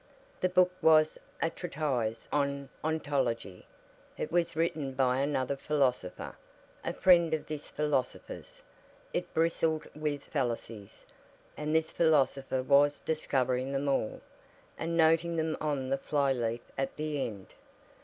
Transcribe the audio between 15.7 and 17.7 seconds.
the fly leaf at the end.